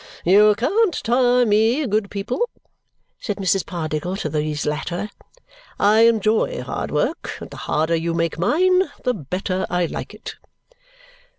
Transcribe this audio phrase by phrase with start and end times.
[0.25, 2.49] "You can't tire me, good people,"
[3.19, 3.63] said Mrs.
[3.63, 5.11] Pardiggle to these latter.
[5.79, 10.37] "I enjoy hard work, and the harder you make mine, the better I like it."